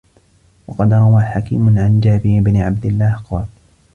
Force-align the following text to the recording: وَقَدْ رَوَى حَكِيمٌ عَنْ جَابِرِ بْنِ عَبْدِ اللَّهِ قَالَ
وَقَدْ 0.67 0.93
رَوَى 0.93 1.21
حَكِيمٌ 1.23 1.79
عَنْ 1.79 1.99
جَابِرِ 1.99 2.39
بْنِ 2.39 2.57
عَبْدِ 2.57 2.85
اللَّهِ 2.85 3.21
قَالَ 3.29 3.45